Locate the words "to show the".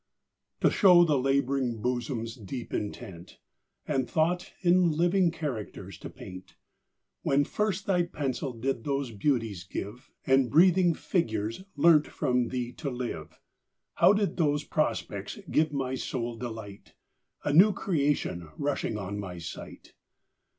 0.61-1.15